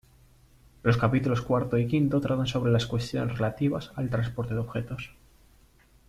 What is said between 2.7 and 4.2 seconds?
las cuestiones relativas al